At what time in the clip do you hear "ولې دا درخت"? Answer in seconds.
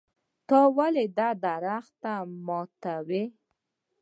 0.77-2.01